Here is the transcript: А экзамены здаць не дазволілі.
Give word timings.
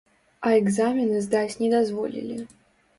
А 0.47 0.53
экзамены 0.61 1.21
здаць 1.27 1.55
не 1.63 1.73
дазволілі. 1.77 2.45